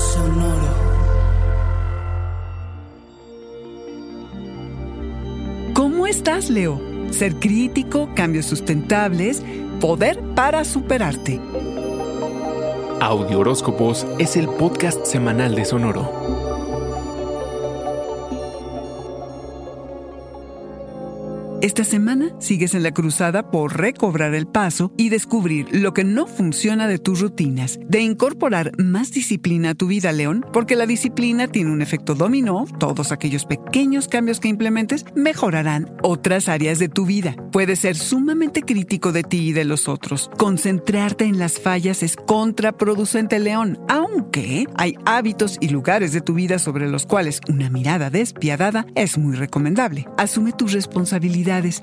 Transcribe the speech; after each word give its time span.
Sonoro. 0.00 0.74
¿Cómo 5.74 6.06
estás, 6.06 6.48
Leo? 6.48 6.80
Ser 7.10 7.34
crítico, 7.34 8.08
cambios 8.14 8.46
sustentables, 8.46 9.42
poder 9.78 10.18
para 10.34 10.64
superarte. 10.64 11.38
Audio 13.00 13.40
Horóscopos 13.40 14.06
es 14.18 14.36
el 14.36 14.48
podcast 14.48 15.04
semanal 15.04 15.54
de 15.54 15.64
Sonoro. 15.66 16.49
Esta 21.62 21.84
semana 21.84 22.30
sigues 22.38 22.74
en 22.74 22.82
la 22.82 22.92
cruzada 22.92 23.50
por 23.50 23.76
recobrar 23.76 24.34
el 24.34 24.46
paso 24.46 24.94
y 24.96 25.10
descubrir 25.10 25.66
lo 25.72 25.92
que 25.92 26.04
no 26.04 26.26
funciona 26.26 26.88
de 26.88 26.98
tus 26.98 27.20
rutinas, 27.20 27.78
de 27.86 28.00
incorporar 28.00 28.72
más 28.78 29.12
disciplina 29.12 29.70
a 29.70 29.74
tu 29.74 29.86
vida, 29.86 30.10
León, 30.12 30.46
porque 30.54 30.74
la 30.74 30.86
disciplina 30.86 31.48
tiene 31.48 31.70
un 31.70 31.82
efecto 31.82 32.14
dominó, 32.14 32.64
todos 32.78 33.12
aquellos 33.12 33.44
pequeños 33.44 34.08
cambios 34.08 34.40
que 34.40 34.48
implementes 34.48 35.04
mejorarán 35.14 35.94
otras 36.02 36.48
áreas 36.48 36.78
de 36.78 36.88
tu 36.88 37.04
vida. 37.04 37.36
Puedes 37.52 37.80
ser 37.80 37.94
sumamente 37.94 38.62
crítico 38.62 39.12
de 39.12 39.22
ti 39.22 39.48
y 39.48 39.52
de 39.52 39.66
los 39.66 39.86
otros. 39.86 40.30
Concentrarte 40.38 41.26
en 41.26 41.38
las 41.38 41.60
fallas 41.60 42.02
es 42.02 42.16
contraproducente, 42.16 43.38
León, 43.38 43.78
aunque 43.86 44.64
hay 44.76 44.94
hábitos 45.04 45.58
y 45.60 45.68
lugares 45.68 46.14
de 46.14 46.22
tu 46.22 46.32
vida 46.32 46.58
sobre 46.58 46.88
los 46.88 47.04
cuales 47.04 47.42
una 47.50 47.68
mirada 47.68 48.08
despiadada 48.08 48.86
es 48.94 49.18
muy 49.18 49.36
recomendable. 49.36 50.08
Asume 50.16 50.52
tus 50.52 50.72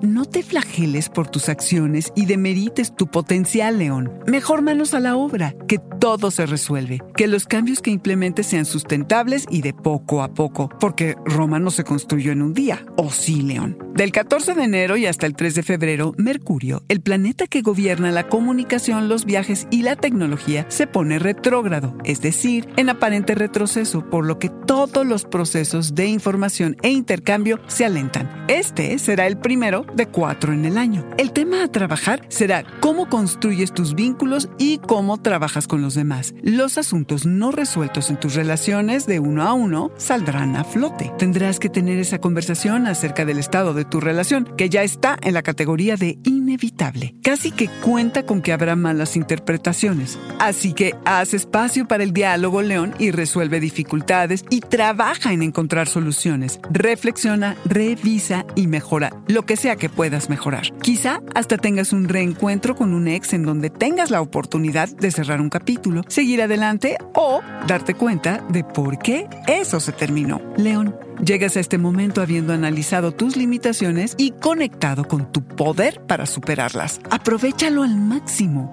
no 0.00 0.24
te 0.24 0.42
flageles 0.42 1.08
por 1.08 1.28
tus 1.28 1.48
acciones 1.48 2.12
y 2.16 2.26
demerites 2.26 2.96
tu 2.96 3.06
potencial, 3.06 3.78
León. 3.78 4.10
Mejor 4.26 4.60
manos 4.60 4.92
a 4.92 4.98
la 4.98 5.14
obra, 5.14 5.54
que 5.68 5.78
todo 6.00 6.32
se 6.32 6.46
resuelve. 6.46 7.00
Que 7.16 7.28
los 7.28 7.46
cambios 7.46 7.80
que 7.80 7.92
implementes 7.92 8.46
sean 8.48 8.64
sustentables 8.64 9.46
y 9.48 9.62
de 9.62 9.72
poco 9.72 10.22
a 10.22 10.34
poco, 10.34 10.68
porque 10.80 11.14
Roma 11.24 11.60
no 11.60 11.70
se 11.70 11.84
construyó 11.84 12.32
en 12.32 12.42
un 12.42 12.54
día. 12.54 12.84
¿O 12.96 13.10
sí, 13.10 13.42
León? 13.42 13.78
Del 13.94 14.10
14 14.10 14.54
de 14.54 14.64
enero 14.64 14.96
y 14.96 15.06
hasta 15.06 15.26
el 15.26 15.36
3 15.36 15.54
de 15.54 15.62
febrero, 15.62 16.14
Mercurio, 16.16 16.82
el 16.88 17.00
planeta 17.00 17.46
que 17.46 17.62
gobierna 17.62 18.10
la 18.10 18.26
comunicación, 18.26 19.08
los 19.08 19.26
viajes 19.26 19.68
y 19.70 19.82
la 19.82 19.94
tecnología, 19.94 20.66
se 20.70 20.86
pone 20.86 21.18
retrógrado, 21.18 21.96
es 22.04 22.20
decir, 22.20 22.68
en 22.76 22.88
aparente 22.88 23.34
retroceso, 23.34 24.08
por 24.08 24.26
lo 24.26 24.38
que 24.38 24.48
todos 24.48 25.06
los 25.06 25.24
procesos 25.24 25.94
de 25.94 26.06
información 26.06 26.76
e 26.82 26.88
intercambio 26.88 27.60
se 27.68 27.84
alentan. 27.84 28.44
Este 28.48 28.98
será 28.98 29.26
el 29.26 29.38
primero 29.52 29.84
de 29.94 30.06
cuatro 30.06 30.54
en 30.54 30.64
el 30.64 30.78
año. 30.78 31.04
El 31.18 31.30
tema 31.32 31.62
a 31.62 31.68
trabajar 31.68 32.24
será 32.28 32.64
cómo 32.80 33.10
construyes 33.10 33.74
tus 33.74 33.94
vínculos 33.94 34.48
y 34.56 34.78
cómo 34.78 35.20
trabajas 35.20 35.66
con 35.66 35.82
los 35.82 35.92
demás. 35.92 36.32
Los 36.42 36.78
asuntos 36.78 37.26
no 37.26 37.52
resueltos 37.52 38.08
en 38.08 38.18
tus 38.18 38.34
relaciones 38.34 39.04
de 39.04 39.20
uno 39.20 39.42
a 39.42 39.52
uno 39.52 39.90
saldrán 39.98 40.56
a 40.56 40.64
flote. 40.64 41.12
Tendrás 41.18 41.58
que 41.58 41.68
tener 41.68 41.98
esa 41.98 42.18
conversación 42.18 42.86
acerca 42.86 43.26
del 43.26 43.38
estado 43.38 43.74
de 43.74 43.84
tu 43.84 44.00
relación, 44.00 44.46
que 44.56 44.70
ya 44.70 44.84
está 44.84 45.18
en 45.20 45.34
la 45.34 45.42
categoría 45.42 45.96
de 45.96 46.18
inevitable. 46.52 47.14
Casi 47.22 47.50
que 47.50 47.68
cuenta 47.82 48.24
con 48.24 48.42
que 48.42 48.52
habrá 48.52 48.76
malas 48.76 49.16
interpretaciones. 49.16 50.18
Así 50.38 50.72
que 50.72 50.94
haz 51.04 51.34
espacio 51.34 51.88
para 51.88 52.02
el 52.04 52.12
diálogo, 52.12 52.62
León, 52.62 52.94
y 52.98 53.10
resuelve 53.10 53.60
dificultades 53.60 54.44
y 54.50 54.60
trabaja 54.60 55.32
en 55.32 55.42
encontrar 55.42 55.88
soluciones. 55.88 56.60
Reflexiona, 56.70 57.56
revisa 57.64 58.44
y 58.54 58.66
mejora 58.66 59.12
lo 59.28 59.46
que 59.46 59.56
sea 59.56 59.76
que 59.76 59.88
puedas 59.88 60.28
mejorar. 60.28 60.72
Quizá 60.82 61.20
hasta 61.34 61.56
tengas 61.56 61.92
un 61.92 62.08
reencuentro 62.08 62.76
con 62.76 62.92
un 62.92 63.08
ex 63.08 63.32
en 63.32 63.44
donde 63.44 63.70
tengas 63.70 64.10
la 64.10 64.20
oportunidad 64.20 64.88
de 64.88 65.10
cerrar 65.10 65.40
un 65.40 65.48
capítulo, 65.48 66.02
seguir 66.08 66.42
adelante 66.42 66.98
o 67.14 67.40
darte 67.66 67.94
cuenta 67.94 68.44
de 68.50 68.62
por 68.62 68.98
qué 68.98 69.26
eso 69.46 69.80
se 69.80 69.92
terminó. 69.92 70.40
León, 70.56 70.94
llegas 71.24 71.56
a 71.56 71.60
este 71.60 71.78
momento 71.78 72.20
habiendo 72.20 72.52
analizado 72.52 73.12
tus 73.12 73.36
limitaciones 73.36 74.14
y 74.18 74.32
conectado 74.32 75.04
con 75.04 75.30
tu 75.32 75.42
poder 75.42 76.00
para 76.06 76.26
superarlas. 76.26 77.00
Aprovechalo 77.10 77.82
al 77.82 77.96
máximo. 77.96 78.72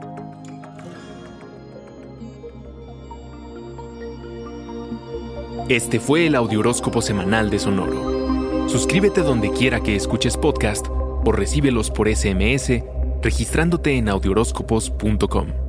Este 5.69 6.00
fue 6.00 6.27
el 6.27 6.35
Audioróscopo 6.35 7.01
Semanal 7.01 7.50
de 7.50 7.59
Sonoro. 7.59 8.67
Suscríbete 8.67 9.21
donde 9.21 9.51
quiera 9.51 9.81
que 9.81 9.95
escuches 9.95 10.35
podcast 10.35 10.88
o 10.89 11.31
recíbelos 11.31 11.91
por 11.91 12.07
SMS 12.07 12.83
registrándote 13.21 13.97
en 13.97 14.09
audioróscopos.com. 14.09 15.69